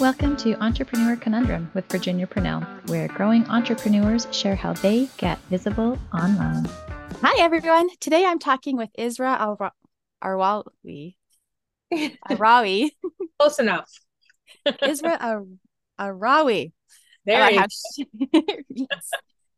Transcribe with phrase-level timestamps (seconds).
[0.00, 5.98] Welcome to Entrepreneur Conundrum with Virginia Purnell, where growing entrepreneurs share how they get visible
[6.12, 6.66] online.
[7.22, 7.88] Hi, everyone.
[7.98, 9.74] Today I'm talking with Israa Al-
[10.22, 11.14] Arwawi.
[11.94, 12.90] Arawi.
[13.38, 13.90] Close enough.
[14.66, 15.44] Israa Ar-
[15.98, 16.72] Arawi.
[17.24, 18.06] There about you how, she,
[18.68, 19.10] yes.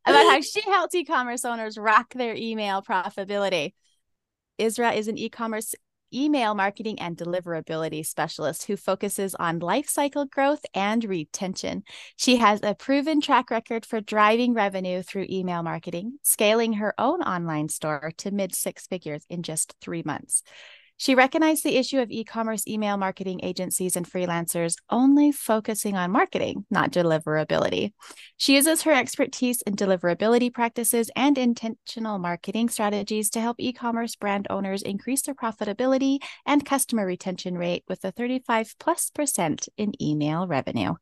[0.06, 3.74] about how she helps e-commerce owners rock their email profitability.
[4.60, 5.74] Israa is an e-commerce
[6.12, 11.82] email marketing and deliverability specialist who focuses on life cycle growth and retention.
[12.16, 17.22] She has a proven track record for driving revenue through email marketing, scaling her own
[17.22, 20.42] online store to mid six figures in just three months.
[21.00, 26.10] She recognized the issue of e commerce email marketing agencies and freelancers only focusing on
[26.10, 27.92] marketing, not deliverability.
[28.36, 34.16] She uses her expertise in deliverability practices and intentional marketing strategies to help e commerce
[34.16, 39.92] brand owners increase their profitability and customer retention rate with a 35 plus percent in
[40.02, 40.94] email revenue.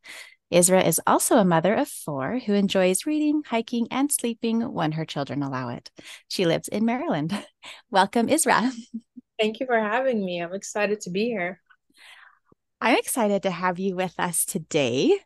[0.53, 5.07] Israa is also a mother of four who enjoys reading, hiking, and sleeping when her
[5.07, 5.91] children allow it.
[6.29, 7.37] She lives in Maryland.
[7.91, 8.71] Welcome, Israa.
[9.39, 10.43] Thank you for having me.
[10.43, 11.61] I'm excited to be here.
[12.81, 15.19] I'm excited to have you with us today.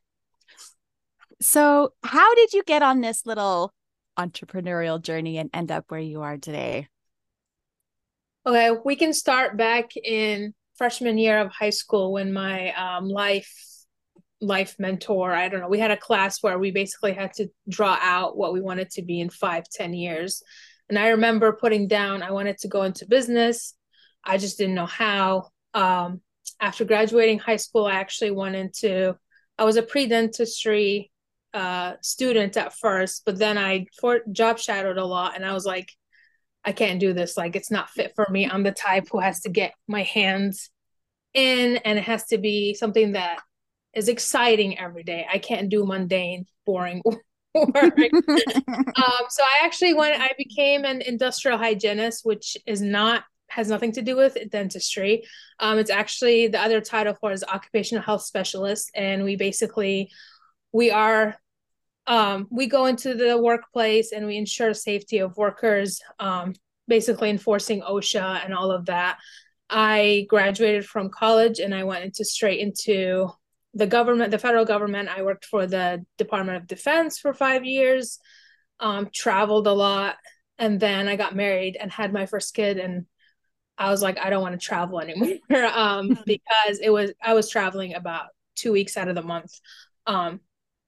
[1.41, 3.73] So, how did you get on this little
[4.19, 6.89] entrepreneurial journey and end up where you are today?
[8.47, 13.55] Okay, we can start back in freshman year of high school when my um, life
[14.43, 17.99] life mentor i don't know we had a class where we basically had to draw
[18.01, 20.43] out what we wanted to be in five ten years
[20.89, 23.75] and i remember putting down i wanted to go into business
[24.25, 25.49] I just didn't know how.
[25.75, 26.21] Um,
[26.61, 29.17] after graduating high school, I actually went into,
[29.59, 31.11] I was a pre dentistry
[31.55, 35.65] uh, student at first, but then I for job shadowed a lot and I was
[35.65, 35.89] like,
[36.65, 37.37] I can't do this.
[37.37, 38.49] Like, it's not fit for me.
[38.49, 40.71] I'm the type who has to get my hands
[41.33, 43.41] in and it has to be something that
[43.95, 45.27] is exciting every day.
[45.31, 47.03] I can't do mundane, boring
[47.55, 47.75] work.
[47.75, 53.93] um, so I actually went, I became an industrial hygienist, which is not has nothing
[53.93, 55.25] to do with dentistry.
[55.59, 60.11] Um, it's actually the other title for is occupational health specialist, and we basically
[60.73, 61.37] we are
[62.07, 66.55] um, we go into the workplace and we ensure safety of workers, um,
[66.89, 69.19] basically enforcing OSHA and all of that.
[69.69, 73.29] I graduated from college and I went into straight into
[73.75, 75.09] the government, the federal government.
[75.09, 78.19] I worked for the Department of Defense for five years,
[78.81, 80.17] um, traveled a lot,
[80.59, 83.07] and then I got married and had my first kid and
[83.81, 86.23] I was like, I don't want to travel anymore um, mm-hmm.
[86.27, 89.59] because it was I was traveling about two weeks out of the month,
[90.07, 90.41] um,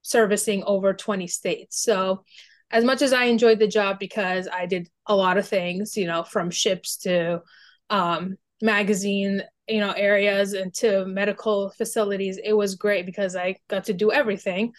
[0.03, 1.83] servicing over 20 states.
[1.83, 2.25] So
[2.71, 6.07] as much as I enjoyed the job because I did a lot of things, you
[6.07, 7.43] know, from ships to
[7.89, 13.85] um, magazine, you know, areas and to medical facilities, it was great because I got
[13.85, 14.73] to do everything.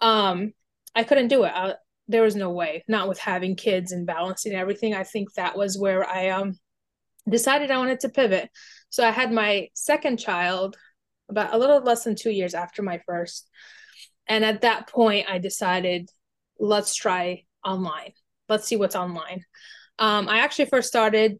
[0.00, 0.54] Um,
[0.94, 1.52] I couldn't do it.
[1.54, 1.74] I,
[2.06, 4.94] there was no way, not with having kids and balancing everything.
[4.94, 6.58] I think that was where I um
[7.28, 8.50] decided I wanted to pivot.
[8.90, 10.76] So I had my second child
[11.28, 13.48] about a little less than two years after my first.
[14.26, 16.10] And at that point, I decided,
[16.58, 18.12] let's try online.
[18.48, 19.44] Let's see what's online.
[19.98, 21.38] Um, I actually first started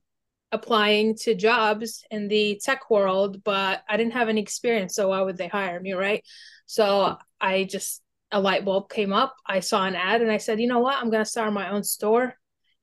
[0.53, 4.95] applying to jobs in the tech world, but I didn't have any experience.
[4.95, 5.93] So why would they hire me?
[5.93, 6.25] Right.
[6.67, 9.35] So I just, a light bulb came up.
[9.47, 10.97] I saw an ad and I said, you know what?
[10.97, 12.35] I'm going to start my own store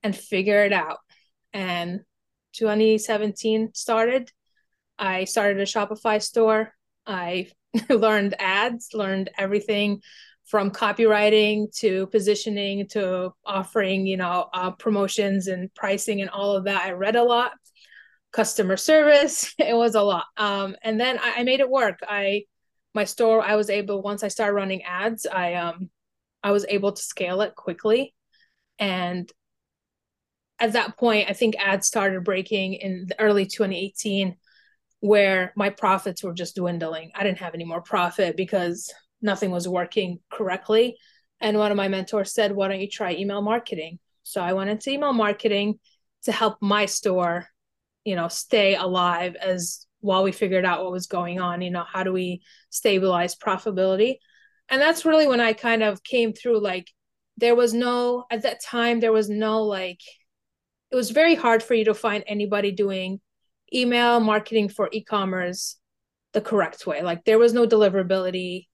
[0.02, 0.98] and figure it out.
[1.54, 2.02] And
[2.56, 4.32] 2017 started.
[4.98, 6.74] I started a Shopify store.
[7.06, 7.50] I
[7.90, 10.02] learned ads, learned everything
[10.46, 16.66] from copywriting to positioning to offering, you know, uh, promotions and pricing and all of
[16.66, 16.84] that.
[16.84, 17.52] I read a lot,
[18.32, 19.54] customer service.
[19.60, 20.26] It was a lot.
[20.38, 22.00] Um, and then I, I made it work.
[22.08, 22.44] I
[22.94, 25.90] my store, I was able once I started running ads, I um
[26.44, 28.14] I was able to scale it quickly
[28.78, 29.32] and
[30.60, 34.38] at that point, I think ads started breaking in the early 2018,
[35.02, 37.12] where my profits were just dwindling.
[37.14, 40.98] I didn't have any more profit because nothing was working correctly.
[41.42, 44.00] And one of my mentors said, Why don't you try email marketing?
[44.24, 45.80] So I went into email marketing
[46.24, 47.48] to help my store,
[48.04, 51.84] you know, stay alive as while we figured out what was going on, you know,
[51.92, 54.18] how do we stabilize profitability?
[54.70, 56.90] And that's really when I kind of came through like
[57.38, 60.00] there was no at that time there was no like
[60.96, 63.20] it was very hard for you to find anybody doing
[63.74, 65.76] email marketing for e-commerce
[66.32, 67.02] the correct way.
[67.02, 68.68] Like there was no deliverability.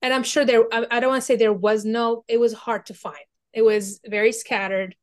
[0.00, 2.52] And i'm sure there i, I don't want to say there was no it was
[2.52, 3.26] hard to find.
[3.52, 4.94] It was very scattered.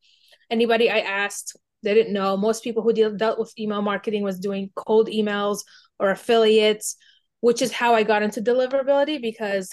[0.50, 2.38] Anybody i asked they didn't know.
[2.38, 5.66] Most people who deal, dealt with email marketing was doing cold emails
[6.00, 6.96] or affiliates
[7.42, 9.70] which is how I got into deliverability because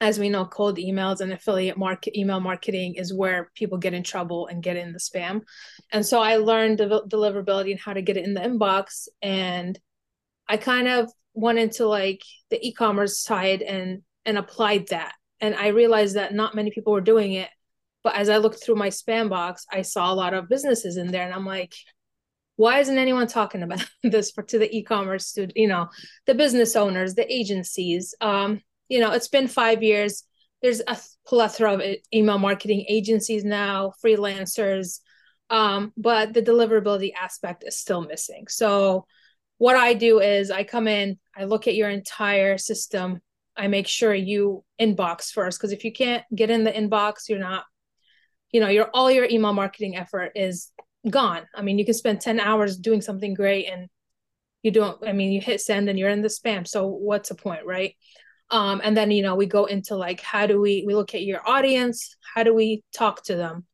[0.00, 4.02] as we know, cold emails and affiliate market email marketing is where people get in
[4.02, 5.40] trouble and get in the spam.
[5.90, 9.08] And so I learned de- deliverability and how to get it in the inbox.
[9.22, 9.78] And
[10.48, 12.20] I kind of went into like
[12.50, 15.14] the e-commerce side and and applied that.
[15.40, 17.48] And I realized that not many people were doing it.
[18.02, 21.08] But as I looked through my spam box, I saw a lot of businesses in
[21.08, 21.74] there, and I'm like,
[22.56, 25.88] why isn't anyone talking about this for to the e-commerce to you know
[26.26, 28.14] the business owners, the agencies?
[28.20, 30.24] Um, you know, it's been five years.
[30.62, 30.96] There's a
[31.26, 31.82] plethora of
[32.14, 35.00] email marketing agencies now, freelancers,
[35.50, 38.46] um, but the deliverability aspect is still missing.
[38.48, 39.06] So,
[39.58, 43.22] what I do is I come in, I look at your entire system,
[43.56, 47.38] I make sure you inbox first because if you can't get in the inbox, you're
[47.38, 47.64] not,
[48.52, 50.72] you know, your all your email marketing effort is
[51.08, 51.42] gone.
[51.54, 53.88] I mean, you can spend 10 hours doing something great and
[54.62, 56.66] you don't, I mean, you hit send and you're in the spam.
[56.66, 57.94] So what's the point, right?
[58.50, 61.22] Um, and then you know we go into like how do we we look at
[61.22, 63.66] your audience how do we talk to them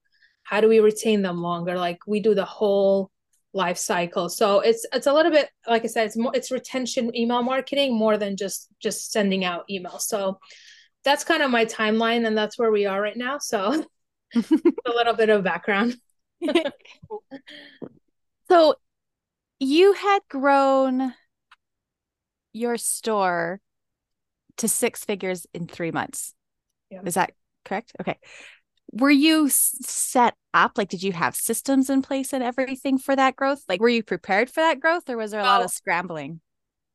[0.53, 1.79] how do we retain them longer?
[1.79, 3.11] Like we do the whole
[3.55, 4.29] life cycle.
[4.29, 7.97] So it's it's a little bit like i said it's more it's retention email marketing
[7.97, 10.03] more than just just sending out emails.
[10.03, 10.39] So
[11.05, 13.39] that's kind of my timeline and that's where we are right now.
[13.39, 13.73] So
[14.35, 15.97] a little bit of background.
[18.49, 18.75] So
[19.61, 21.15] you had grown
[22.53, 23.61] your store
[24.59, 26.35] to six figures in three months.
[26.91, 27.01] Yeah.
[27.05, 27.33] Is that
[27.65, 27.93] correct?
[28.01, 28.19] Okay.
[28.93, 30.73] Were you set up?
[30.77, 33.63] Like, did you have systems in place and everything for that growth?
[33.69, 36.41] Like, were you prepared for that growth or was there a lot of scrambling?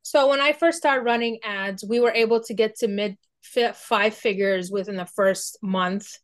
[0.02, 3.16] So, when I first started running ads, we were able to get to mid
[3.74, 6.18] five figures within the first month.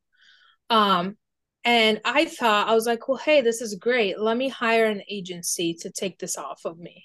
[0.71, 1.17] Um,
[1.65, 4.19] and I thought, I was like, well, hey, this is great.
[4.19, 7.05] Let me hire an agency to take this off of me.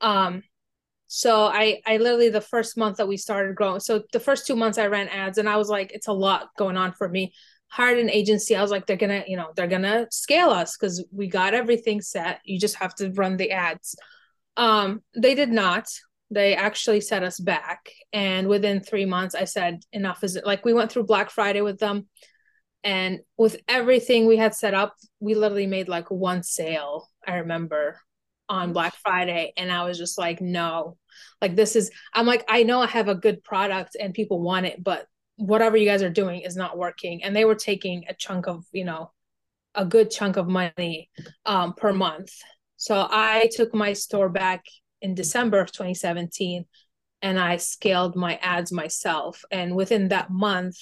[0.00, 0.42] Um,
[1.08, 3.80] so I I literally the first month that we started growing.
[3.80, 6.50] So the first two months I ran ads and I was like, it's a lot
[6.58, 7.32] going on for me.
[7.68, 8.54] Hired an agency.
[8.54, 12.02] I was like, they're gonna, you know, they're gonna scale us because we got everything
[12.02, 12.40] set.
[12.44, 13.96] You just have to run the ads.
[14.58, 15.88] Um, they did not.
[16.30, 17.90] They actually set us back.
[18.12, 20.44] And within three months, I said, enough is it.
[20.44, 22.06] Like we went through Black Friday with them.
[22.84, 27.08] And with everything we had set up, we literally made like one sale.
[27.26, 27.98] I remember
[28.48, 30.96] on Black Friday and I was just like no.
[31.40, 34.66] Like this is I'm like I know I have a good product and people want
[34.66, 35.06] it but
[35.36, 37.22] whatever you guys are doing is not working.
[37.22, 39.12] And they were taking a chunk of you know
[39.74, 41.10] a good chunk of money
[41.46, 42.32] um, per month.
[42.76, 44.64] So I took my store back
[45.00, 46.64] in December of 2017
[47.22, 49.44] and I scaled my ads myself.
[49.50, 50.76] And within that month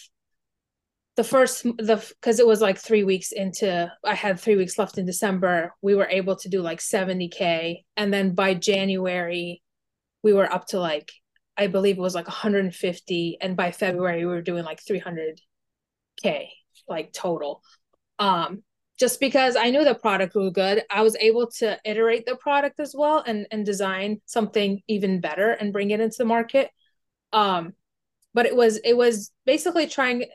[1.16, 4.98] the first the because it was like three weeks into i had three weeks left
[4.98, 9.62] in december we were able to do like 70k and then by january
[10.22, 11.10] we were up to like
[11.56, 16.48] i believe it was like 150 and by february we were doing like 300k
[16.88, 17.62] like total.
[18.18, 18.62] Um
[18.98, 22.80] just because i knew the product was good i was able to iterate the product
[22.80, 26.70] as well and and design something even better and bring it into the market.
[27.32, 27.72] Um
[28.34, 30.26] but it was it was basically trying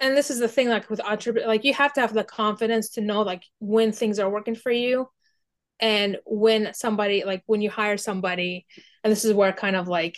[0.00, 2.90] and this is the thing like with entrepreneur like you have to have the confidence
[2.90, 5.08] to know like when things are working for you
[5.78, 8.66] and when somebody like when you hire somebody
[9.04, 10.16] and this is where kind of like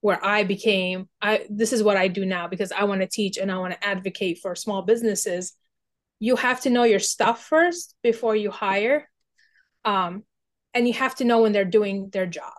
[0.00, 3.36] where i became i this is what i do now because i want to teach
[3.36, 5.52] and i want to advocate for small businesses.
[6.20, 9.08] You have to know your stuff first before you hire
[9.84, 10.24] um
[10.74, 12.52] and you have to know when they're doing their job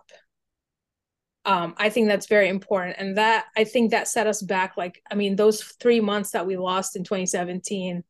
[1.44, 2.96] um, I think that's very important.
[2.98, 4.76] And that I think that set us back.
[4.76, 8.04] Like, I mean, those three months that we lost in 2017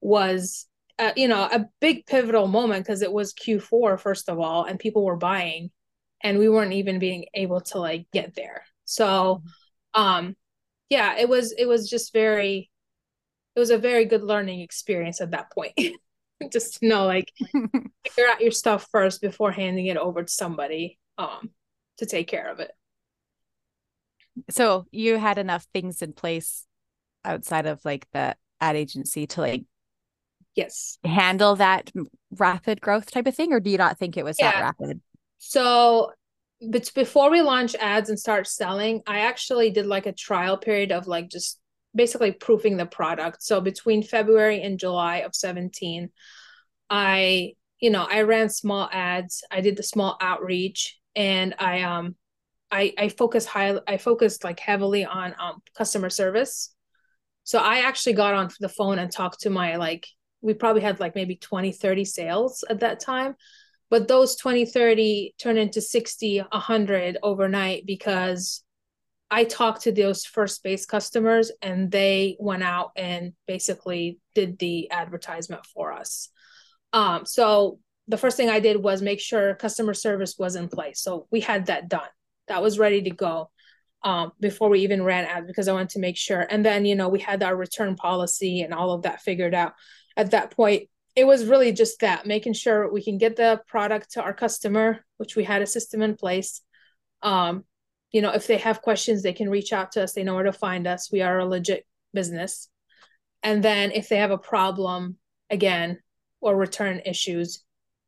[0.00, 0.66] was,
[0.98, 4.78] uh, you know, a big pivotal moment because it was Q4, first of all, and
[4.78, 5.70] people were buying
[6.22, 8.64] and we weren't even being able to like get there.
[8.84, 9.42] So,
[9.94, 10.34] um,
[10.88, 12.70] yeah, it was, it was just very,
[13.54, 15.74] it was a very good learning experience at that point.
[16.50, 20.98] just to know, like, figure out your stuff first before handing it over to somebody.
[21.18, 21.50] Um,
[21.98, 22.70] to take care of it.
[24.50, 26.66] So you had enough things in place
[27.24, 29.64] outside of like the ad agency to like
[30.54, 30.98] yes.
[31.04, 31.90] handle that
[32.38, 34.52] rapid growth type of thing or do you not think it was yeah.
[34.52, 35.00] that rapid?
[35.38, 36.12] So
[36.64, 40.92] but before we launch ads and start selling i actually did like a trial period
[40.92, 41.58] of like just
[41.94, 43.42] basically proofing the product.
[43.42, 46.10] So between february and july of 17
[46.88, 49.44] i you know i ran small ads.
[49.50, 52.16] I did the small outreach and I um
[52.70, 56.74] I I focus high I focused like heavily on um customer service.
[57.44, 60.06] So I actually got on the phone and talked to my like
[60.42, 63.34] we probably had like maybe 20 30 sales at that time
[63.88, 68.62] but those 20 30 turn into 60 100 overnight because
[69.30, 74.90] i talked to those first base customers and they went out and basically did the
[74.90, 76.28] advertisement for us
[76.94, 77.78] um, so
[78.08, 81.00] the first thing i did was make sure customer service was in place.
[81.00, 82.08] So we had that done.
[82.48, 83.50] That was ready to go
[84.02, 86.46] um, before we even ran ads because i wanted to make sure.
[86.48, 89.74] And then you know we had our return policy and all of that figured out.
[90.16, 94.12] At that point it was really just that making sure we can get the product
[94.12, 96.60] to our customer which we had a system in place.
[97.22, 97.64] Um,
[98.10, 100.12] you know if they have questions they can reach out to us.
[100.12, 101.10] They know where to find us.
[101.12, 102.68] We are a legit business.
[103.42, 105.16] And then if they have a problem
[105.50, 105.98] again
[106.40, 107.64] or return issues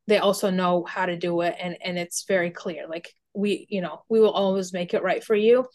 [0.07, 3.81] they also know how to do it and and it's very clear like we you
[3.81, 5.67] know we will always make it right for you.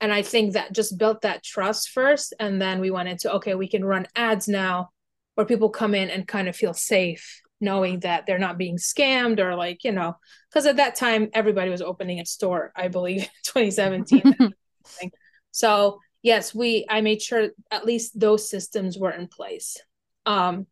[0.00, 3.54] And i think that just built that trust first and then we went into okay
[3.54, 4.90] we can run ads now
[5.34, 9.38] where people come in and kind of feel safe knowing that they're not being scammed
[9.38, 10.14] or like you know
[10.50, 14.52] because at that time everybody was opening a store i believe 2017
[15.50, 19.78] so yes we i made sure at least those systems were in place.
[20.26, 20.66] Um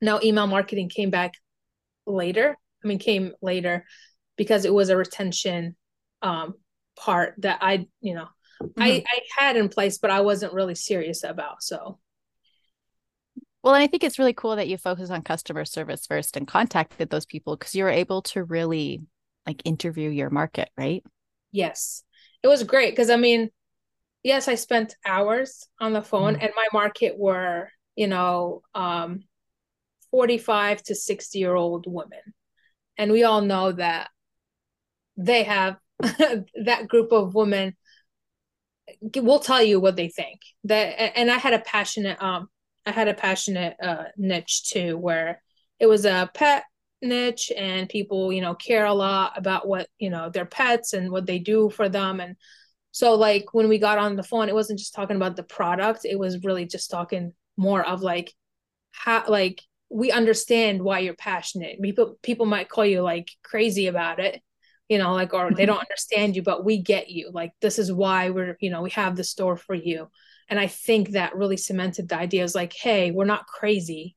[0.00, 1.34] now email marketing came back
[2.06, 3.84] later i mean came later
[4.36, 5.76] because it was a retention
[6.22, 6.54] um
[6.96, 8.28] part that i you know
[8.62, 8.82] mm-hmm.
[8.82, 11.98] i i had in place but i wasn't really serious about so
[13.62, 17.10] well, I think it's really cool that you focus on customer service first and contacted
[17.10, 19.02] those people because you were able to really
[19.46, 21.04] like interview your market, right?
[21.52, 22.02] Yes.
[22.42, 23.50] It was great because I mean,
[24.24, 29.24] yes, I spent hours on the phone mm and my market were, you know, um
[30.12, 32.20] 45 to 60 year old women.
[32.96, 34.10] And we all know that
[35.16, 37.76] they have that group of women
[39.16, 40.40] will tell you what they think.
[40.64, 42.48] That and I had a passionate um
[42.86, 45.42] I had a passionate uh, niche too, where
[45.78, 46.64] it was a pet
[47.00, 51.10] niche and people, you know, care a lot about what, you know, their pets and
[51.10, 52.20] what they do for them.
[52.20, 52.36] And
[52.90, 56.04] so, like, when we got on the phone, it wasn't just talking about the product,
[56.04, 58.32] it was really just talking more of like,
[58.90, 61.80] how, like, we understand why you're passionate.
[61.82, 64.40] People, people might call you like crazy about it,
[64.88, 67.30] you know, like, or they don't understand you, but we get you.
[67.32, 70.08] Like, this is why we're, you know, we have the store for you.
[70.48, 72.44] And i think that really cemented the idea.
[72.44, 74.16] Is like hey we're not crazy.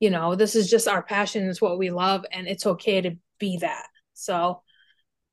[0.00, 1.48] You know this is just our passion.
[1.48, 3.86] Is what we love and it's okay to be that.
[4.12, 4.62] So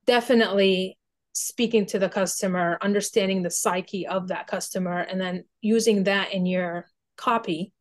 [0.05, 0.97] definitely
[1.33, 6.45] speaking to the customer understanding the psyche of that customer and then using that in
[6.45, 6.85] your
[7.17, 7.73] copy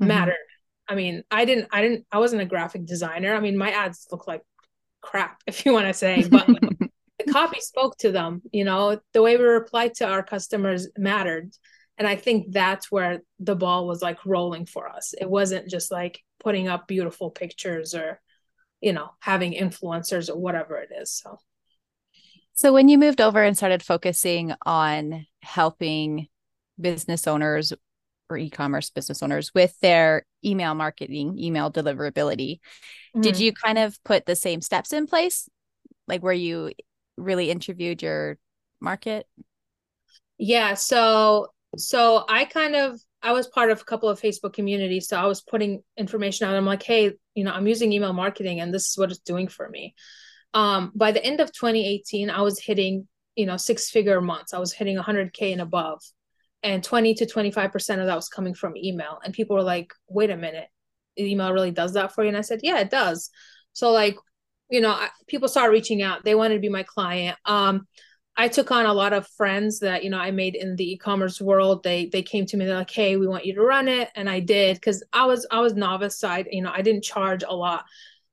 [0.00, 0.08] mm-hmm.
[0.08, 0.47] mattered
[0.88, 3.34] i mean i didn't i didn't i wasn't a graphic designer.
[3.34, 4.42] I mean my ads look like
[5.00, 6.46] crap if you want to say but
[7.18, 9.00] the copy spoke to them you know?
[9.12, 11.50] The way we replied to our customers mattered.
[11.96, 15.14] And i think that's where the ball was like rolling for us.
[15.20, 18.20] It wasn't just like putting up beautiful pictures or
[18.80, 21.38] you know having influencers or whatever it is so.
[22.54, 26.26] So when you moved over and started focusing on helping
[26.80, 27.72] business owners
[28.30, 33.20] or e-commerce business owners with their email marketing email deliverability mm-hmm.
[33.20, 35.48] did you kind of put the same steps in place
[36.06, 36.70] like where you
[37.18, 38.38] really interviewed your
[38.80, 39.26] market?
[40.38, 45.08] Yeah, so so I kind of I was part of a couple of Facebook communities,
[45.08, 46.54] so I was putting information out.
[46.54, 49.48] I'm like, hey, you know, I'm using email marketing, and this is what it's doing
[49.48, 49.94] for me.
[50.54, 53.06] Um, by the end of 2018, I was hitting,
[53.36, 54.54] you know, six figure months.
[54.54, 56.00] I was hitting 100k and above,
[56.62, 59.18] and 20 to 25 percent of that was coming from email.
[59.24, 60.68] And people were like, wait a minute,
[61.18, 62.28] email really does that for you?
[62.28, 63.30] And I said, yeah, it does.
[63.72, 64.16] So like
[64.70, 67.86] you know people started reaching out they wanted to be my client um
[68.36, 71.40] i took on a lot of friends that you know i made in the e-commerce
[71.40, 74.08] world they they came to me they're like hey we want you to run it
[74.14, 77.42] and i did because i was i was novice side you know i didn't charge
[77.46, 77.84] a lot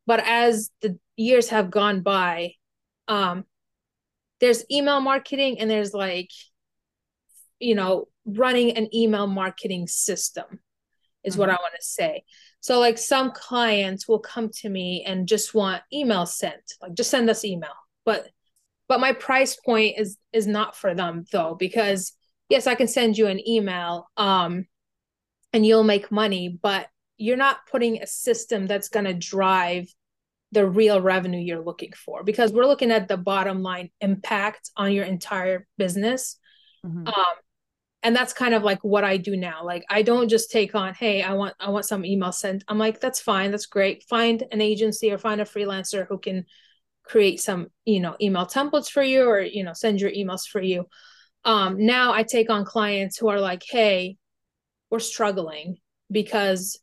[0.05, 2.51] but as the years have gone by
[3.07, 3.45] um
[4.41, 6.29] there's email marketing and there's like
[7.59, 10.59] you know running an email marketing system
[11.23, 11.41] is mm-hmm.
[11.41, 12.23] what i want to say
[12.65, 17.11] so like some clients will come to me and just want email sent, like just
[17.11, 17.75] send us email.
[18.05, 18.27] But
[18.87, 22.13] but my price point is is not for them though because
[22.49, 24.65] yes, I can send you an email um
[25.53, 29.85] and you'll make money, but you're not putting a system that's going to drive
[30.51, 34.91] the real revenue you're looking for because we're looking at the bottom line impact on
[34.91, 36.39] your entire business.
[36.83, 37.09] Mm-hmm.
[37.09, 37.35] Um,
[38.05, 39.65] and that's kind of like what i do now.
[39.65, 42.63] Like i don't just take on hey i want i want some email sent.
[42.67, 43.49] I'm like that's fine.
[43.51, 44.03] That's great.
[44.07, 46.45] Find an agency or find a freelancer who can
[47.03, 50.61] create some you know email templates for you or you know send your emails for
[50.61, 50.85] you.
[51.43, 54.17] Um now i take on clients who are like hey
[54.91, 55.77] we're struggling
[56.11, 56.79] because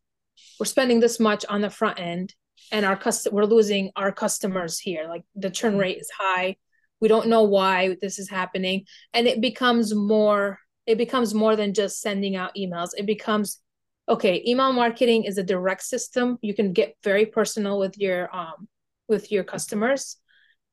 [0.58, 2.34] we're spending this much on the front end
[2.72, 5.06] and our cust- we're losing our customers here.
[5.08, 6.56] Like the churn rate is high.
[7.00, 8.86] We don't know why this is happening.
[9.12, 12.90] And it becomes more it becomes more than just sending out emails.
[12.96, 13.60] It becomes
[14.08, 16.38] okay email marketing is a direct system.
[16.42, 18.68] You can get very personal with your um
[19.08, 20.16] with your customers.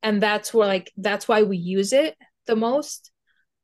[0.02, 2.16] And that's where like that's why we use it
[2.48, 3.12] the most.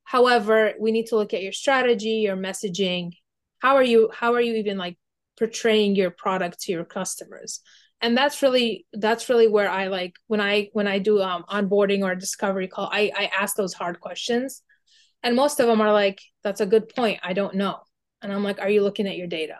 [0.04, 3.12] However we need to look at your strategy your messaging.
[3.60, 4.98] How are you how are you even like
[5.38, 7.62] portraying your product to your customers?
[8.02, 12.04] And that's really that's really where i like when i when i do um onboarding
[12.04, 14.62] or discovery call i i ask those hard questions
[15.25, 17.20] and most of them are like that's a good point.
[17.24, 17.79] I don't know.
[18.22, 19.58] And i'm like are you looking at your data?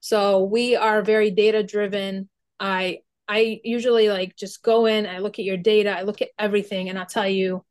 [0.00, 2.28] So we are very data driven
[2.60, 6.28] i i usually like just go in i look at your data i look at
[6.38, 7.64] everything and i'll tell you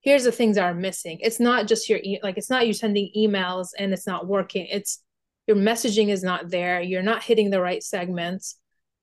[0.00, 1.18] here's the things that are missing.
[1.20, 4.66] It's not just your e- like it's not you sending emails and it's not working.
[4.70, 5.02] It's
[5.46, 6.80] your messaging is not there.
[6.80, 8.56] You're not hitting the right segments.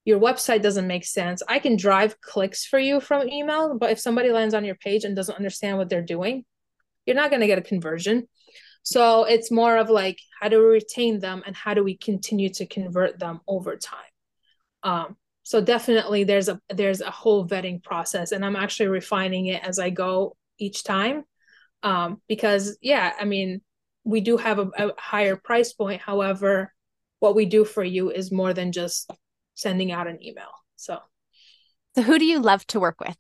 [0.05, 1.43] Your website doesn't make sense.
[1.47, 5.03] I can drive clicks for you from email but if somebody lands on your page
[5.03, 6.45] and doesn't understand what they're doing
[7.07, 8.27] you're not going to get a conversion.
[8.83, 12.49] So it's more of like how do we retain them and how do we continue
[12.53, 13.99] to convert them over time?
[14.83, 19.63] Um, so definitely there's a there's a whole vetting process and i'm actually refining it
[19.63, 21.23] as i go each time.
[21.83, 23.61] Um, because yeah i mean
[24.03, 26.01] we do have a, a higher price point.
[26.01, 26.73] However
[27.19, 29.09] what we do for you is more than just
[29.55, 30.51] sending out an email.
[30.75, 30.99] So
[31.95, 33.17] so who do you love to work with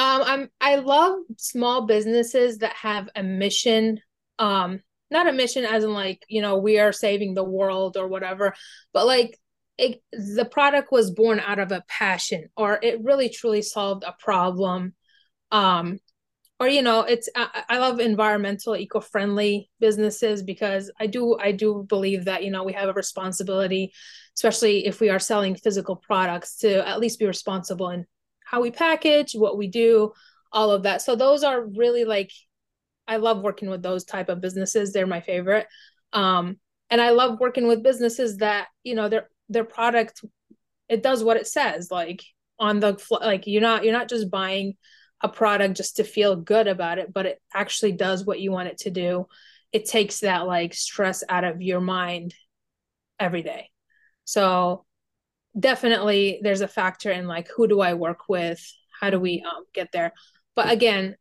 [0.00, 4.00] um i'm i love small businesses that have a mission
[4.38, 4.80] um
[5.10, 8.54] not a mission as in like you know we are saving the world or whatever
[8.92, 9.38] but like
[9.76, 14.14] it, the product was born out of a passion or it really truly solved a
[14.18, 14.94] problem.
[15.50, 15.98] Um
[16.60, 21.84] or you know it's I, I love environmental eco-friendly businesses because i do i do
[21.88, 23.92] believe that you know we have a responsibility
[24.36, 28.04] especially if we are selling physical products to at least be responsible in
[28.50, 30.12] how we package what we do
[30.52, 32.32] all of that so those are really like
[33.06, 35.66] i love working with those type of businesses they're my favorite
[36.12, 36.56] um
[36.90, 40.24] and i love working with businesses that you know their their product
[40.88, 42.22] it does what it says like
[42.58, 44.74] on the like you're not you're not just buying
[45.22, 48.68] a product just to feel good about it, but it actually does what you want
[48.68, 49.26] it to do.
[49.72, 52.34] It takes that like stress out of your mind
[53.18, 53.70] every day.
[54.24, 54.84] So
[55.58, 58.60] definitely there's a factor in like who do I work with?
[59.00, 60.12] How do we um, get there?
[60.56, 61.16] But again,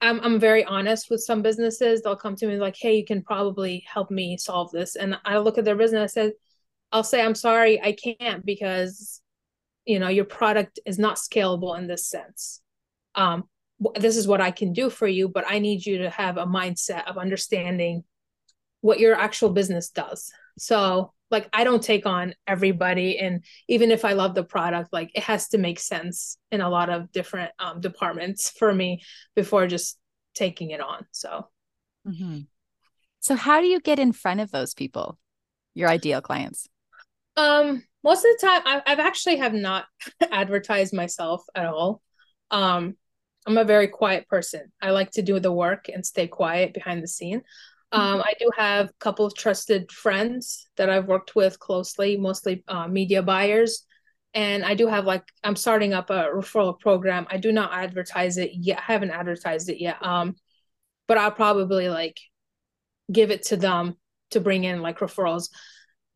[0.00, 2.02] I'm I'm very honest with some businesses.
[2.02, 5.38] They'll come to me like, "Hey, you can probably help me solve this." And I
[5.38, 6.32] look at their business and
[6.92, 9.20] I'll say, "I'm sorry, I can't because
[9.86, 12.60] you know, your product is not scalable in this sense."
[13.14, 13.44] um,
[13.98, 16.46] this is what I can do for you, but I need you to have a
[16.46, 18.04] mindset of understanding
[18.82, 20.30] what your actual business does.
[20.58, 23.18] So, like, I don't take on everybody.
[23.18, 26.68] And even if I love the product, like, it has to make sense in a
[26.68, 29.02] lot of different um, departments for me
[29.34, 29.98] before just
[30.34, 31.06] taking it on.
[31.12, 31.48] So,
[32.06, 32.40] mm-hmm.
[33.20, 35.18] so how do you get in front of those people,
[35.74, 36.68] your ideal clients?
[37.36, 39.86] Um, most of the time, I, I've actually have not
[40.30, 42.02] advertised myself at all.
[42.50, 42.96] Um,
[43.46, 44.72] I'm a very quiet person.
[44.82, 47.42] I like to do the work and stay quiet behind the scene.
[47.92, 48.22] Um.
[48.24, 52.86] I do have a couple of trusted friends that I've worked with closely, mostly uh,
[52.86, 53.84] media buyers.
[54.32, 57.26] And I do have like I'm starting up a referral program.
[57.30, 58.78] I do not advertise it yet.
[58.78, 60.04] I haven't advertised it yet.
[60.04, 60.36] Um,
[61.08, 62.16] but I'll probably like
[63.10, 63.96] give it to them
[64.30, 65.50] to bring in like referrals.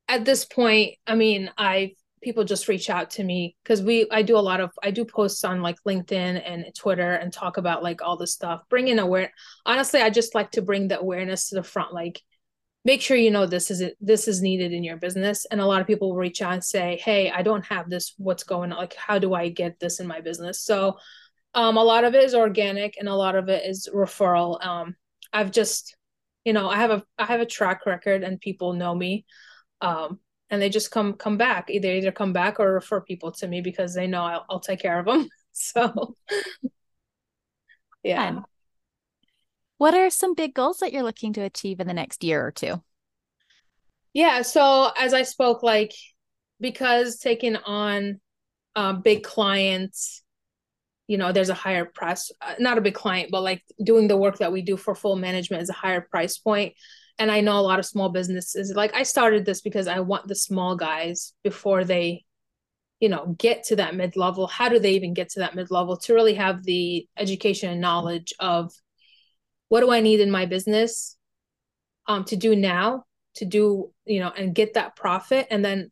[0.06, 1.90] At this point, I mean, I've
[2.24, 5.04] people just reach out to me because we I do a lot of I do
[5.04, 8.62] posts on like LinkedIn and Twitter and talk about like all this stuff.
[8.70, 9.32] Bring in aware.
[9.66, 11.92] Honestly, I just like to bring the awareness to the front.
[11.92, 12.20] Like,
[12.84, 13.96] make sure you know this is it.
[14.00, 15.44] This is needed in your business.
[15.50, 18.14] And a lot of people reach out and say, "Hey, I don't have this.
[18.18, 18.78] What's going on?
[18.78, 20.98] Like, how do I get this in my business?" So,
[21.54, 24.64] um, a lot of it is organic, and a lot of it is referral.
[24.64, 24.96] Um,
[25.32, 25.96] I've just,
[26.44, 29.26] you know, I have a I have a track record, and people know me.
[29.80, 31.70] Um, and they just come come back.
[31.70, 34.80] Either either come back or refer people to me because they know I'll, I'll take
[34.80, 35.28] care of them.
[35.56, 36.16] So
[38.02, 38.40] yeah.
[39.78, 42.50] What are some big goals that you're looking to achieve in the next year or
[42.50, 42.82] two?
[44.14, 45.92] Yeah so as i spoke like
[46.60, 48.20] because taking on
[48.76, 50.22] uh, big clients
[51.06, 54.16] you know there's a higher price uh, not a big client but like doing the
[54.16, 56.74] work that we do for full management is a higher price point
[57.18, 60.26] and i know a lot of small businesses like i started this because i want
[60.28, 62.24] the small guys before they
[63.00, 65.70] you know get to that mid level how do they even get to that mid
[65.70, 68.72] level to really have the education and knowledge of
[69.68, 71.16] what do i need in my business
[72.06, 75.46] um to do now to do you know and get that profit?
[75.50, 75.90] And then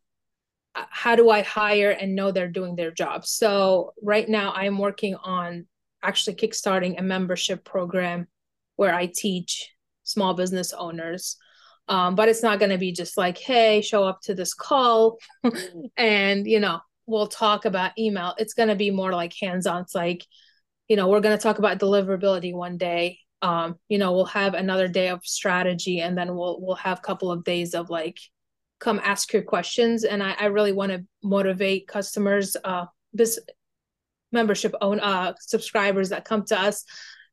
[0.74, 3.26] how do I hire and know they're doing their job?
[3.26, 5.66] So right now I'm working on
[6.02, 8.26] actually kickstarting a membership program
[8.76, 9.71] where I teach
[10.12, 11.37] small business owners.
[11.88, 15.18] Um, but it's not going to be just like, hey, show up to this call
[15.96, 18.35] and, you know, we'll talk about email.
[18.38, 19.83] It's going to be more like hands on.
[19.83, 20.25] It's like,
[20.88, 23.18] you know, we're going to talk about deliverability one day.
[23.42, 27.03] Um, you know, we'll have another day of strategy and then we'll we'll have a
[27.03, 28.18] couple of days of like
[28.79, 30.05] come ask your questions.
[30.05, 33.38] And I, I really want to motivate customers, uh this
[34.31, 36.85] membership own uh subscribers that come to us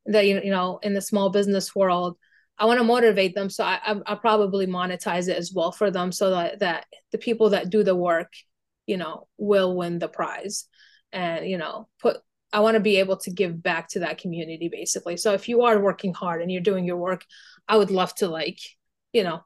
[0.05, 2.17] that you know in the small business world
[2.59, 3.49] I want to motivate them.
[3.49, 7.17] So I, I, will probably monetize it as well for them so that, that the
[7.17, 8.33] people that do the work,
[8.85, 10.65] you know, will win the prize
[11.13, 12.17] and, you know, put,
[12.51, 15.15] I want to be able to give back to that community basically.
[15.15, 17.23] So if you are working hard and you're doing your work,
[17.67, 18.59] I would love to like,
[19.13, 19.41] you know,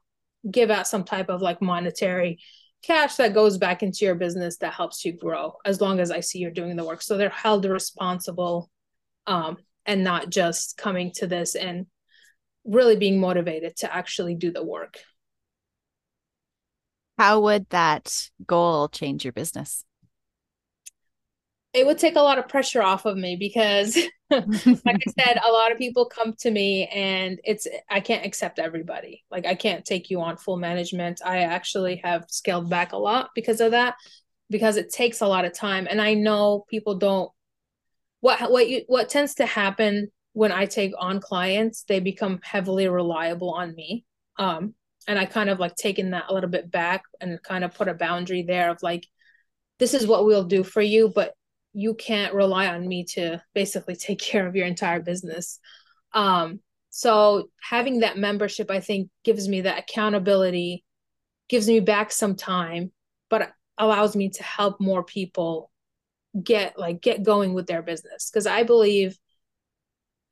[0.50, 2.40] give out some type of like monetary
[2.82, 6.20] cash that goes back into your business that helps you grow as long as I
[6.20, 7.00] see you're doing the work.
[7.00, 8.70] So they're held responsible
[9.26, 11.86] um, and not just coming to this and
[12.64, 14.98] really being motivated to actually do the work.
[17.18, 19.84] How would that goal change your business?
[21.72, 23.96] It would take a lot of pressure off of me because
[24.30, 24.44] like
[24.86, 29.24] I said, a lot of people come to me and it's I can't accept everybody.
[29.30, 31.20] Like I can't take you on full management.
[31.24, 33.96] I actually have scaled back a lot because of that
[34.50, 37.30] because it takes a lot of time and I know people don't
[38.20, 42.88] what what you what tends to happen when I take on clients, they become heavily
[42.88, 44.04] reliable on me.
[44.36, 44.74] Um,
[45.06, 47.88] and I kind of like taken that a little bit back and kind of put
[47.88, 49.06] a boundary there of like,
[49.78, 51.34] this is what we'll do for you, but
[51.72, 55.60] you can't rely on me to basically take care of your entire business.
[56.12, 60.84] Um, so having that membership, I think, gives me that accountability,
[61.48, 62.90] gives me back some time,
[63.30, 65.70] but allows me to help more people
[66.42, 69.16] get like get going with their business because I believe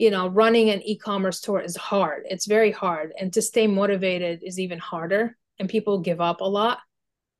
[0.03, 2.25] you know running an e-commerce store is hard.
[2.29, 3.12] It's very hard.
[3.17, 5.37] And to stay motivated is even harder.
[5.61, 6.81] And people give up a lot.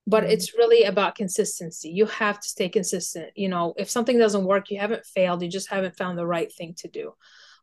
[0.07, 0.33] But mm-hmm.
[0.33, 1.88] it's really about consistency.
[1.88, 3.31] You have to stay consistent.
[3.35, 5.42] You know if something doesn't work you haven't failed.
[5.42, 7.14] You just haven't found the right thing to do.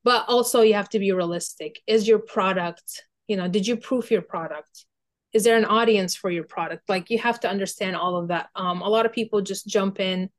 [0.03, 1.81] But also you have to be realistic.
[1.87, 4.85] Is your product you know did you proof your product?
[5.31, 6.89] Is there an audience for your product?
[6.89, 8.49] Like you have to understand all of that.
[8.53, 10.29] Um, a lot of people just jump in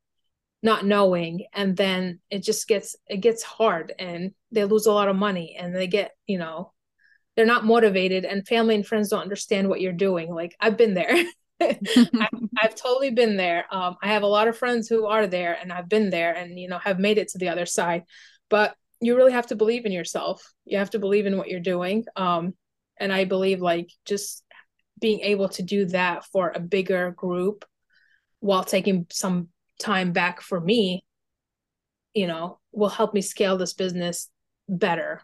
[0.63, 5.07] not knowing and then it just gets it gets hard and they lose a lot
[5.07, 6.71] of money and they get you know
[7.35, 10.33] they're not motivated and family and friends don't understand what you're doing.
[10.33, 11.15] Like i've been there.
[11.61, 11.77] I've,
[12.61, 13.65] I've, totally been there.
[13.71, 16.59] Um, i have a lot of friends who are there and i've been there and
[16.59, 18.03] you know have made it to the other side.
[18.49, 20.53] But you really have to believe in yourself.
[20.65, 22.05] You have to believe in what you're doing.
[22.15, 22.53] Um,
[22.99, 24.43] and i believe like just
[24.99, 27.65] being able to do that for a bigger group
[28.39, 29.49] while taking some
[29.81, 31.03] time back for me
[32.13, 34.29] you know will help me scale this business
[34.67, 35.21] better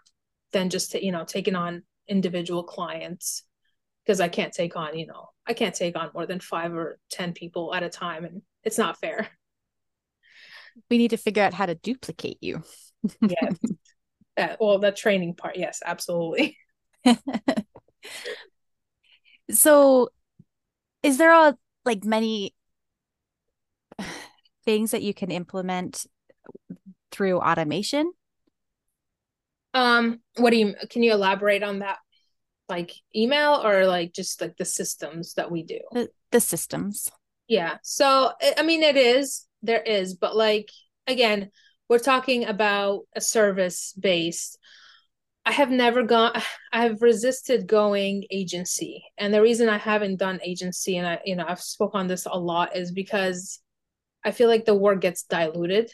[0.51, 3.43] than just to, you know taking on individual clients.
[4.05, 6.97] Because i can't take on you know i can't take on more than five or
[7.09, 9.29] ten people at a time and it's not fair.
[10.89, 12.63] We need to figure out how to duplicate you.
[13.21, 13.49] Yeah.
[14.37, 16.55] Uh, well the training part yes absolutely.
[19.49, 20.09] So
[21.03, 22.53] is there a like many
[24.67, 26.05] things that you can implement
[27.09, 28.11] through automation?
[29.73, 31.99] Um, what do you can you elaborate on that?
[32.67, 35.79] Like email or like just like the systems that we do?
[35.93, 37.09] The, the systems.
[37.47, 37.77] Yeah.
[37.81, 40.69] So I mean it is there is, but like
[41.07, 41.49] again,
[41.87, 44.59] we're talking about a service based
[45.45, 46.33] I have never gone
[46.73, 49.05] I have resisted going agency.
[49.17, 52.25] And the reason I haven't done agency and I you know I've spoke on this
[52.25, 53.61] a lot is because
[54.23, 55.91] I feel like the work gets diluted.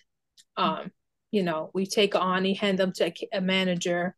[0.58, 0.92] Um,
[1.32, 4.16] you know, we take on, you hand them to a, a manager.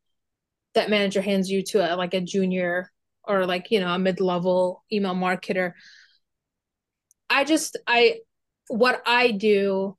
[0.73, 2.91] That manager hands you to a, like a junior
[3.27, 5.73] or like you know a mid-level email marketer.
[7.29, 8.19] I just I
[8.67, 9.97] what I do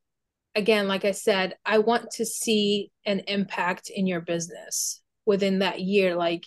[0.55, 5.81] again, like I said, I want to see an impact in your business within that
[5.81, 6.15] year.
[6.15, 6.47] Like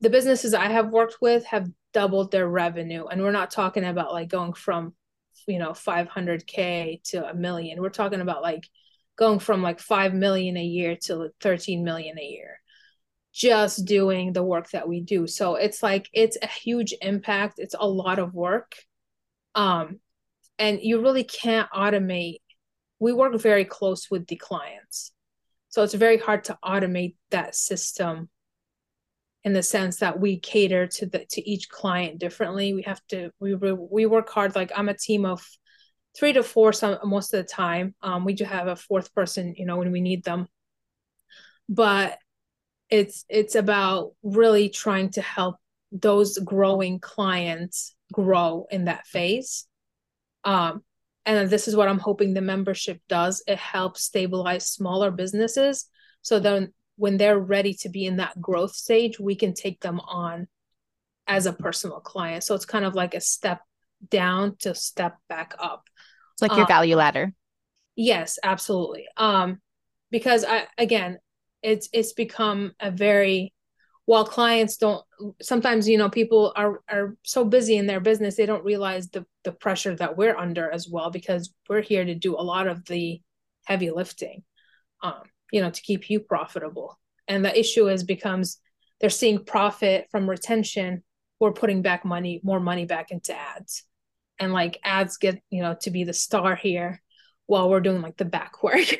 [0.00, 4.12] the businesses I have worked with have doubled their revenue, and we're not talking about
[4.12, 4.94] like going from
[5.48, 7.80] you know 500k to a million.
[7.80, 8.68] We're talking about like
[9.16, 12.60] going from like 5 million a year to 13 million a year
[13.32, 15.26] just doing the work that we do.
[15.26, 17.54] So it's like it's a huge impact.
[17.58, 18.74] It's a lot of work.
[19.54, 20.00] Um
[20.58, 22.40] and you really can't automate.
[22.98, 25.12] We work very close with the clients.
[25.68, 28.28] So it's very hard to automate that system
[29.44, 32.74] in the sense that we cater to the to each client differently.
[32.74, 34.54] We have to we we work hard.
[34.54, 35.46] Like I'm a team of
[36.16, 37.94] three to four some most of the time.
[38.02, 40.48] Um, we do have a fourth person, you know, when we need them.
[41.68, 42.18] But
[42.90, 45.56] it's it's about really trying to help
[45.92, 49.66] those growing clients grow in that phase.
[50.44, 50.82] Um,
[51.24, 53.42] and this is what I'm hoping the membership does.
[53.46, 55.88] It helps stabilize smaller businesses
[56.22, 60.00] so then when they're ready to be in that growth stage, we can take them
[60.00, 60.48] on
[61.26, 62.44] as a personal client.
[62.44, 63.60] So it's kind of like a step
[64.10, 65.84] down to step back up.
[66.34, 67.32] It's like your um, value ladder.
[67.96, 69.06] Yes, absolutely.
[69.16, 69.60] Um,
[70.10, 71.18] because I again,
[71.62, 73.52] it's it's become a very
[74.04, 75.04] while clients don't
[75.42, 79.26] sometimes you know people are are so busy in their business they don't realize the
[79.44, 82.84] the pressure that we're under as well because we're here to do a lot of
[82.86, 83.20] the
[83.66, 84.42] heavy lifting
[85.02, 85.20] um
[85.52, 86.98] you know to keep you profitable.
[87.26, 88.58] And the issue is becomes
[89.00, 91.02] they're seeing profit from retention.
[91.40, 93.84] We're putting back money more money back into ads.
[94.40, 97.02] And like ads get you know to be the star here
[97.46, 98.96] while we're doing like the back work.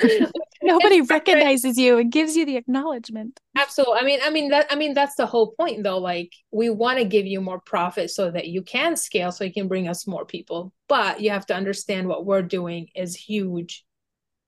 [0.62, 1.98] Nobody recognizes you.
[1.98, 3.38] And gives you the acknowledgement.
[3.56, 3.98] Absolutely.
[3.98, 5.98] I mean i mean that i mean that's the whole point though.
[5.98, 9.52] Like we want to give you more profit so that you can scale so you
[9.52, 10.72] can bring us more people.
[10.88, 13.84] But you have to understand what we're doing is huge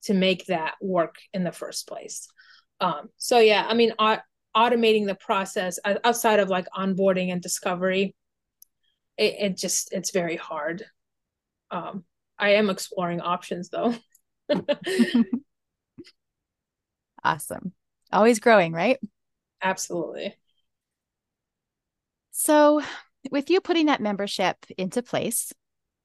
[0.05, 2.27] to make that work in the first place.
[2.79, 3.93] Um, so yeah, I mean,
[4.55, 8.15] automating the process outside of like onboarding and discovery,
[9.17, 10.85] it, it just it's very hard.
[11.71, 12.03] Um,
[12.37, 13.95] I am exploring options though.
[17.23, 17.73] awesome.
[18.11, 18.99] Always growing, right?
[19.61, 20.35] Absolutely.
[22.31, 22.81] So,
[23.31, 25.53] with you putting that membership into place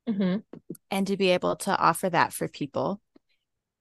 [0.08, 0.38] mm-hmm.
[0.90, 3.00] and to be able to offer that for people,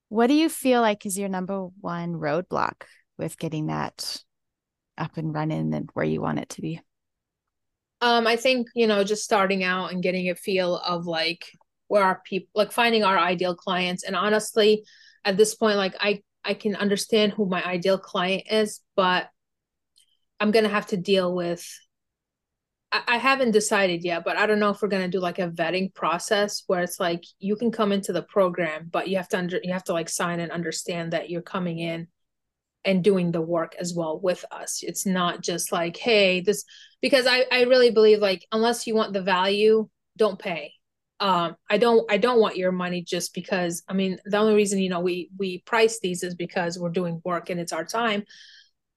[0.10, 2.84] what do you feel like is your number one roadblock
[3.18, 4.22] with getting that
[4.98, 6.82] up and running and where you want it to be?
[8.02, 11.46] Um, I think, you know, just starting out and getting a feel of like
[11.88, 14.04] where our people like finding our ideal clients.
[14.04, 14.84] And honestly,
[15.26, 19.30] at this point, like I I can understand who my ideal client is, but
[20.40, 21.68] I'm gonna have to deal with
[22.92, 25.94] I haven't decided yet, but I don't know if we're gonna do like a vetting
[25.94, 29.60] process where it's like you can come into the program, but you have to under
[29.64, 32.08] you have to like sign and understand that you're coming in
[32.86, 34.80] and doing the work as well with us.
[34.82, 36.66] It's not just like, hey, this
[37.02, 40.74] because I I really believe like unless you want the value, don't pay.
[41.20, 44.80] Um, I don't I don't want your money just because I mean the only reason
[44.80, 48.24] you know we we price these is because we're doing work and it's our time,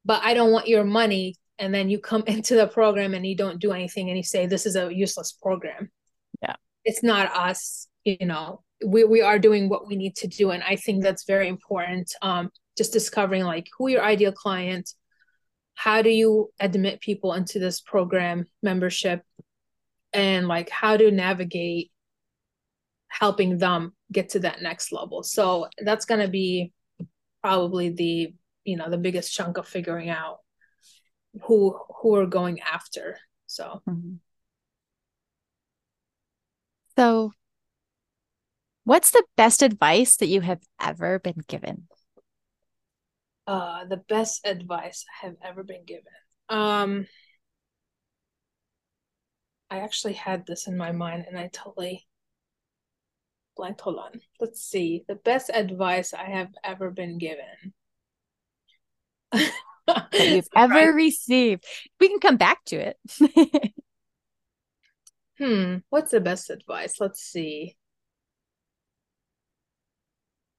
[0.04, 3.36] but I don't want your money and then you come into the program and you
[3.36, 5.90] don't do anything and you say this is a useless program.
[6.42, 6.56] Yeah.
[6.84, 8.62] It's not us you know.
[8.84, 12.12] We, we are doing what we need to do and i think that's very important
[12.20, 14.90] um just discovering like who your ideal client
[15.74, 19.22] how do you admit people into this program membership
[20.12, 21.90] and like how to navigate
[23.08, 25.22] helping them get to that next level.
[25.22, 26.72] So that's going to be
[27.42, 28.34] probably the
[28.64, 30.38] you know the biggest chunk of figuring out
[31.42, 33.82] who who are going after so.
[33.88, 34.14] Mm-hmm.
[36.96, 37.32] so
[38.84, 41.88] what's the best advice that you have ever been given?
[43.46, 46.12] Uh the best advice i have ever been given.
[46.48, 47.06] Um
[49.70, 52.06] i actually had this in my mind and i totally
[53.56, 53.80] blanked.
[53.82, 54.20] Hold on.
[54.40, 55.04] Let's see.
[55.08, 57.74] The best advice i have ever been given
[59.86, 60.94] that you've ever right.
[60.94, 61.64] received.
[62.00, 62.96] We can come back to it.
[65.38, 65.76] hmm.
[65.90, 66.96] What's the best advice?
[67.00, 67.76] Let's see.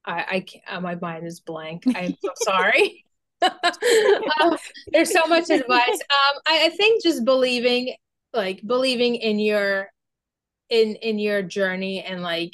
[0.05, 1.83] I, I can't, uh, my mind is blank.
[1.95, 3.05] I'm so sorry.
[3.41, 4.57] uh,
[4.91, 5.89] there's so much advice.
[5.89, 7.95] Um, I, I think just believing,
[8.33, 9.89] like believing in your,
[10.69, 12.53] in in your journey and like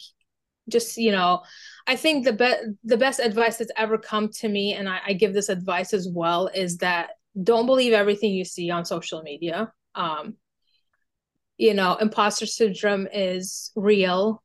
[0.68, 1.42] just you know
[1.90, 5.14] i think the best the best advice that's ever come to me and I, I,
[5.14, 7.10] give this advice as well is that
[7.42, 9.72] don't believe everything you see on social media.
[9.96, 10.36] Um
[11.58, 14.44] you know imposter syndrome is real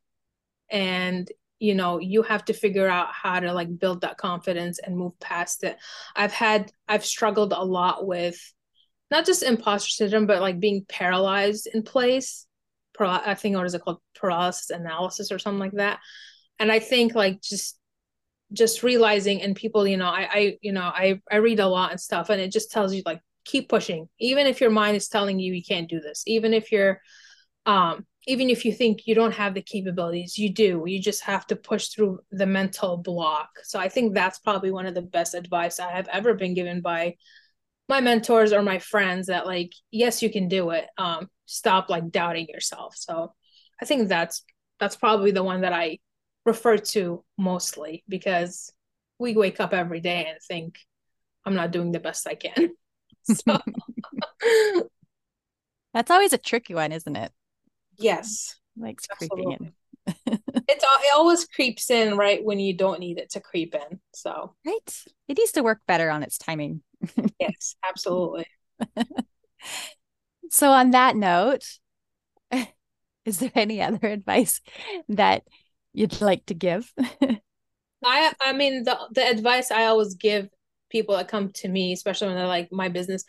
[0.69, 4.97] and you know you have to figure out how to like build that confidence and
[4.97, 5.77] move past it.
[6.15, 8.39] I've had i've struggled a lot with
[9.11, 12.47] not just imposter syndrome but like being paralyzed in place
[12.99, 13.99] I think what is it called?
[14.15, 15.99] Paralysis analysis or something like that.
[16.59, 17.77] And I think like just
[18.53, 21.91] just realizing and people, you know, I I you know I I read a lot
[21.91, 25.07] and stuff, and it just tells you like keep pushing, even if your mind is
[25.07, 27.01] telling you you can't do this, even if you're
[27.65, 30.83] um even if you think you don't have the capabilities you do.
[30.85, 33.49] You just have to push through the mental block.
[33.63, 36.81] So i think that's probably one of the best advice i have ever been given
[36.81, 37.15] by
[37.89, 40.85] my mentors or my friends that like yes you can do it.
[40.97, 42.95] Um stop like doubting yourself.
[42.97, 43.33] So
[43.81, 44.43] i think that's
[44.79, 45.99] that's probably the one that i
[46.45, 48.71] refer to mostly because
[49.19, 50.77] we wake up every day and think
[51.45, 52.71] i'm not doing the best i can.
[53.27, 53.59] So
[55.95, 57.31] that's always a tricky one isn't it?
[57.97, 58.55] Yes.
[58.77, 59.73] Like creeping in.
[60.67, 64.53] It's it always creeps in right when you don't need it to creep in so.
[64.63, 65.03] Right.
[65.27, 66.83] It needs to work better on its timing.
[67.39, 68.45] Yes absolutely.
[70.51, 71.65] So on that note
[73.25, 74.61] is there any other advice
[75.09, 75.43] that
[75.97, 76.91] you'd like to give
[78.03, 80.47] i i mean the the advice i always give
[80.89, 83.23] people that come to me especially when they're like my business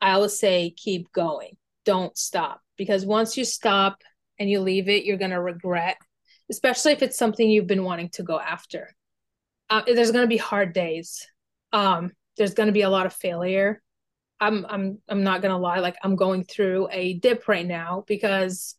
[0.00, 4.02] i always say keep going don't stop because once you stop
[4.38, 5.96] and you leave it, you're going to regret,
[6.50, 8.94] especially if it's something you've been wanting to go after.
[9.70, 11.26] Uh, there's going to be hard days.
[11.72, 13.82] Um, there's going to be a lot of failure.
[14.38, 18.04] I'm I'm I'm not going to lie like I'm going through a dip right now
[18.06, 18.76] because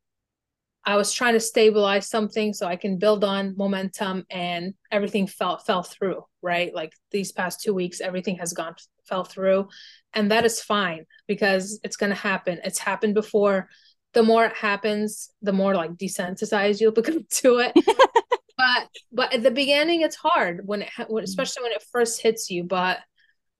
[0.87, 5.57] I was trying to stabilize something so I can build on momentum and everything fell
[5.57, 6.73] fell through, right?
[6.73, 9.67] Like these past 2 weeks everything has gone fell through
[10.13, 12.61] and that is fine because it's going to happen.
[12.63, 13.67] It's happened before
[14.13, 17.73] the more it happens, the more like desensitized you'll become to it.
[18.57, 21.27] but but at the beginning, it's hard when it when, mm.
[21.27, 22.63] especially when it first hits you.
[22.63, 22.99] But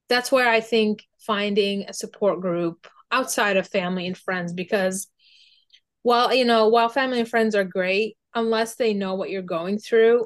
[0.08, 5.08] that's where I think finding a support group outside of family and friends because
[6.08, 9.78] while you know while family and friends are great unless they know what you're going
[9.78, 10.26] through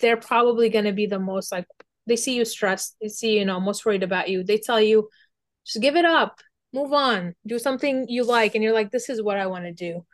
[0.00, 1.66] they're probably going to be the most like
[2.06, 4.42] they see you stressed they see you know most worried about you.
[4.42, 5.10] They tell you
[5.66, 6.40] just give it up
[6.72, 9.72] move on do something you like and you're like this is what i want to
[9.72, 10.06] do.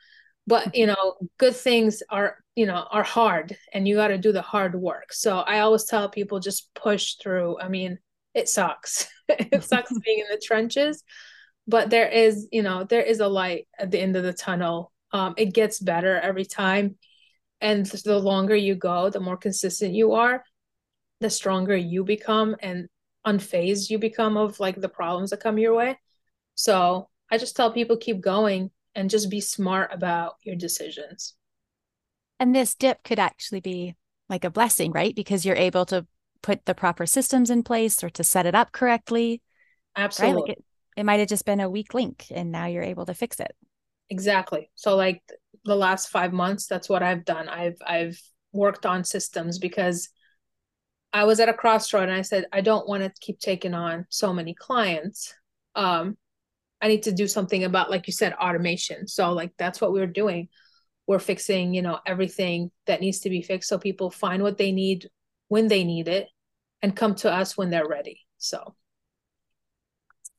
[0.48, 0.94] But you mm-hmm.
[0.94, 4.74] know good things are you know are hard and you got to do the hard
[4.74, 5.12] work.
[5.12, 7.60] So i always tell people just push through.
[7.60, 8.00] I mean
[8.34, 9.06] it sucks.
[9.28, 11.04] It sucks being in the trenches
[11.66, 14.92] but there is you know there is a light at the end of the tunnel
[15.12, 16.96] um, it gets better every time
[17.60, 20.42] and the longer you go the more consistent you are
[21.20, 22.88] the stronger you become and
[23.26, 25.98] unfazed you become of like the problems that come your way
[26.54, 31.34] so I just tell people keep going and just be smart about your decisions.
[32.40, 33.94] And this dip could actually be
[34.28, 35.14] like a blessing, right?
[35.14, 36.06] Because you're able to
[36.42, 39.42] put the proper systems in place or to set it up correctly.
[39.96, 40.34] Absolutely.
[40.34, 40.40] Right?
[40.40, 40.64] Like it,
[40.96, 43.54] it might have just been a weak link and now you're able to fix it.
[44.10, 44.70] Exactly.
[44.74, 45.22] So like
[45.64, 47.48] the last 5 months that's what I've done.
[47.48, 48.20] I've I've
[48.52, 50.08] worked on systems because
[51.12, 54.06] I was at a crossroad and I said I don't want to keep taking on
[54.08, 55.34] so many clients.
[55.74, 56.16] Um
[56.80, 59.08] I need to do something about, like you said, automation.
[59.08, 60.48] So, like, that's what we're doing.
[61.06, 64.72] We're fixing, you know, everything that needs to be fixed so people find what they
[64.72, 65.08] need
[65.48, 66.28] when they need it
[66.82, 68.20] and come to us when they're ready.
[68.38, 68.74] So,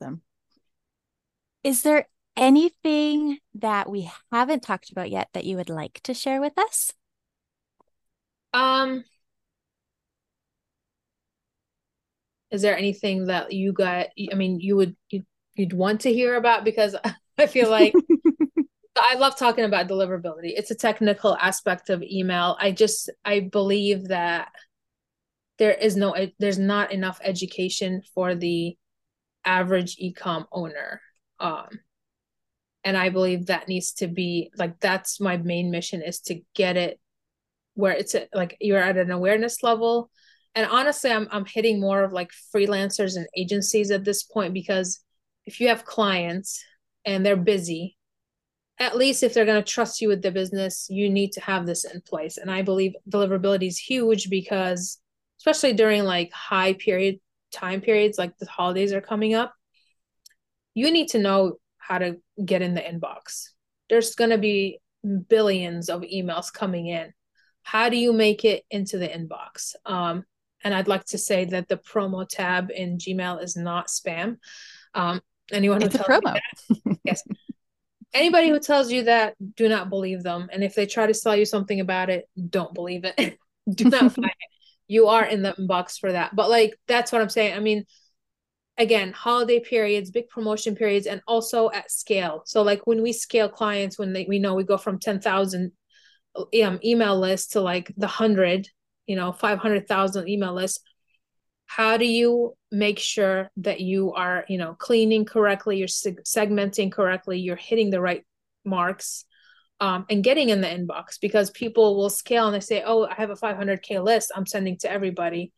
[0.00, 0.22] awesome.
[1.68, 6.40] Is there anything that we haven't talked about yet that you would like to share
[6.40, 6.94] with us?
[8.54, 9.04] Um,
[12.50, 14.06] is there anything that you got?
[14.32, 15.24] I mean, you would you
[15.56, 16.96] you'd want to hear about because
[17.38, 17.92] I feel like
[18.96, 20.54] I love talking about deliverability.
[20.56, 22.56] It's a technical aspect of email.
[22.58, 24.48] I just I believe that
[25.58, 28.74] there is no there's not enough education for the
[29.44, 31.02] average ecom owner.
[31.40, 31.80] Um
[32.84, 36.76] and I believe that needs to be like that's my main mission is to get
[36.76, 37.00] it
[37.74, 40.10] where it's a, like you're at an awareness level
[40.54, 45.00] and honestly I'm I'm hitting more of like freelancers and agencies at this point because
[45.48, 46.62] if you have clients
[47.06, 47.96] and they're busy,
[48.78, 51.64] at least if they're going to trust you with the business, you need to have
[51.64, 52.36] this in place.
[52.36, 54.98] And I believe deliverability is huge because,
[55.40, 57.18] especially during like high period
[57.50, 59.54] time periods, like the holidays are coming up,
[60.78, 63.48] you need to know how to get in the inbox.
[63.88, 64.78] There's going to be
[65.28, 67.12] billions of emails coming in.
[67.62, 69.74] How do you make it into the inbox?
[69.84, 70.24] Um,
[70.62, 74.36] and I'd like to say that the promo tab in Gmail is not spam.
[74.94, 76.38] Um, Anyone it's a promo.
[77.04, 77.24] yes.
[78.14, 80.48] Anybody who tells you that, do not believe them.
[80.52, 83.38] And if they try to sell you something about it, don't believe it.
[83.74, 84.50] do not buy it.
[84.86, 86.36] You are in the inbox for that.
[86.36, 87.54] But like that's what I'm saying.
[87.54, 87.84] I mean,
[88.78, 92.42] again, holiday periods, big promotion periods, and also at scale.
[92.46, 95.72] So like when we scale clients, when they, we know we go from 10,000
[96.36, 98.68] um, email lists to like the hundred,
[99.06, 100.80] you know, 500,000 email lists,
[101.68, 106.90] how do you make sure that you are you know cleaning correctly you're seg- segmenting
[106.90, 108.24] correctly you're hitting the right
[108.64, 109.24] marks
[109.80, 113.14] um, and getting in the inbox because people will scale and they say oh i
[113.14, 115.52] have a 500k list i'm sending to everybody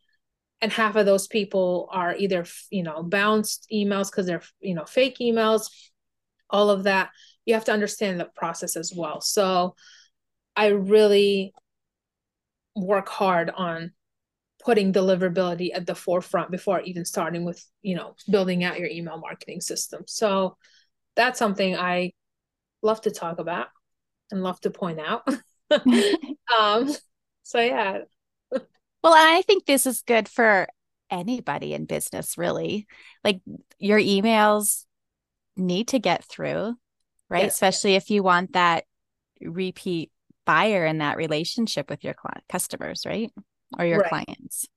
[0.61, 4.85] and half of those people are either you know bounced emails because they're you know
[4.85, 5.69] fake emails
[6.51, 7.09] all of that.
[7.45, 9.21] You have to understand the process as well.
[9.21, 9.75] So
[10.53, 11.53] i really
[12.75, 13.91] work hard on
[14.63, 19.17] putting deliverability at the forefront before even starting with you know building out your email
[19.17, 20.03] marketing system.
[20.07, 20.57] So
[21.15, 22.11] that's something i
[22.81, 23.67] love to talk about
[24.29, 25.27] and love to point out.
[26.59, 26.93] Um
[27.43, 27.99] so yeah
[29.03, 30.67] well i think this is good for
[31.09, 32.87] anybody in business really
[33.23, 33.41] like
[33.79, 34.85] your emails
[35.57, 36.73] need to get through
[37.29, 37.53] right yes.
[37.53, 38.85] especially if you want that
[39.41, 40.11] repeat
[40.45, 42.15] buyer in that relationship with your
[42.49, 43.31] customers right
[43.77, 44.09] or your right.
[44.09, 44.67] clients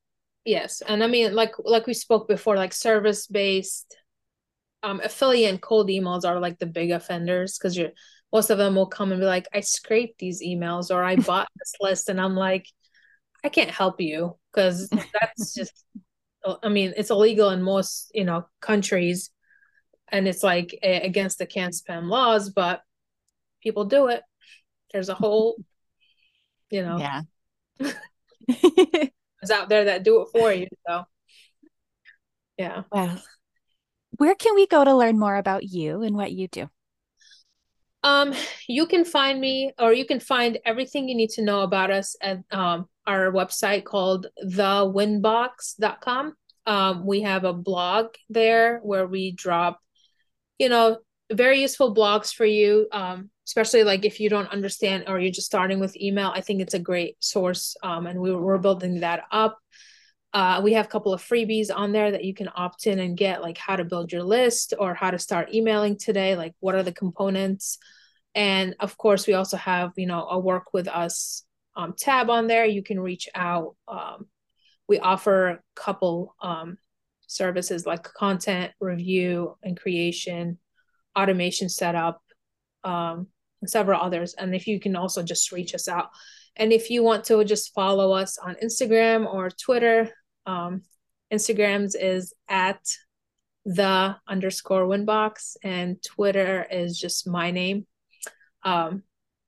[0.45, 3.97] yes and i mean like like we spoke before like service based
[4.83, 7.91] um affiliate and cold emails are like the big offenders because you're
[8.33, 11.49] most of them will come and be like i scraped these emails or i bought
[11.57, 12.67] this list and i'm like
[13.45, 14.89] i can't help you because
[15.21, 15.85] that's just
[16.63, 19.31] i mean it's illegal in most you know countries
[20.09, 22.83] and it's like a, against the CAN-SPAM laws but
[23.63, 24.23] people do it
[24.93, 25.57] there's a whole
[26.71, 27.23] you know yeah
[29.45, 30.67] is out there that do it for you.
[30.87, 31.05] So,
[32.59, 32.83] yeah.
[32.91, 33.23] Well,
[34.17, 36.69] where can we go to learn more about you and what you do?
[38.03, 38.35] Um,
[38.69, 42.17] you can find me or you can find everything you need to know about us
[42.21, 46.35] at um, our website called thewinbox.com.
[46.67, 49.81] Um, we have a blog there where we drop,
[50.59, 50.99] you know,
[51.33, 52.87] very useful blogs for you.
[52.93, 56.61] Um, especially like if you don't understand or you're just starting with email i think
[56.61, 59.59] it's a great source um, and we, we're building that up
[60.33, 63.17] uh, we have a couple of freebies on there that you can opt in and
[63.17, 66.75] get like how to build your list or how to start emailing today like what
[66.75, 67.79] are the components
[68.35, 71.45] and of course we also have you know a work with us
[71.77, 74.27] um, tab on there you can reach out um,
[74.89, 76.79] we offer a couple um,
[77.27, 80.59] services like content review and creation
[81.17, 82.21] automation setup
[82.83, 83.29] um,
[83.61, 84.35] and several others.
[84.35, 86.09] And if you can also just reach us out.
[86.57, 90.11] And if you want to just follow us on Instagram or Twitter,
[90.47, 90.83] um,
[91.33, 92.81] Instagrams is at
[93.65, 97.87] the underscore winbox and Twitter is just my name.
[98.63, 99.03] Um,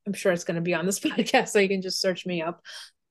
[0.06, 2.42] I'm sure it's going to be on this podcast, so you can just search me
[2.42, 2.62] up.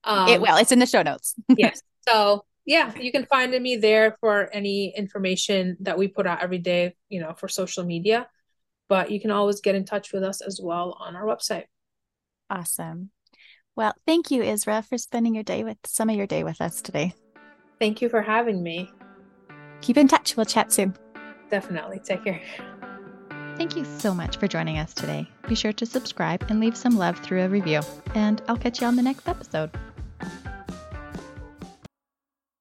[0.04, 1.36] Um, it well, it's in the show notes.
[1.58, 1.82] yes.
[2.08, 6.60] So yeah, you can find me there for any information that we put out every
[6.60, 8.28] day, you know, for social media
[8.88, 11.66] but you can always get in touch with us as well on our website.
[12.50, 13.12] Awesome.
[13.76, 16.82] Well, thank you, Israa, for spending your day with some of your day with us
[16.82, 17.14] today.
[17.80, 18.90] Thank you for having me.
[19.82, 20.38] Keep in touch.
[20.38, 20.96] We'll chat soon.
[21.50, 22.00] Definitely.
[22.00, 22.42] Take care.
[23.58, 25.30] Thank you so much for joining us today.
[25.48, 27.82] Be sure to subscribe and leave some love through a review.
[28.14, 29.72] And I'll catch you on the next episode.